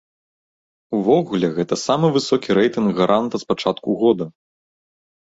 Увогуле, 0.99 1.47
гэта 1.57 1.75
самы 1.87 2.07
высокі 2.15 2.55
рэйтынг 2.59 2.89
гаранта 3.01 3.35
з 3.43 3.47
пачатку 3.53 3.89
года. 4.05 4.25